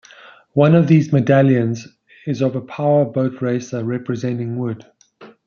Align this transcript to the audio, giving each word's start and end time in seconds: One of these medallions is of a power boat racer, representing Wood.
One 0.53 0.73
of 0.73 0.87
these 0.87 1.13
medallions 1.13 1.87
is 2.25 2.41
of 2.41 2.55
a 2.55 2.61
power 2.61 3.05
boat 3.05 3.39
racer, 3.39 3.83
representing 3.83 4.57
Wood. 4.57 4.83